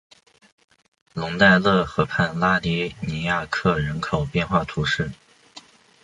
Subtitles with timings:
[1.13, 5.11] 龙代勒河畔拉迪尼亚克人口变化图示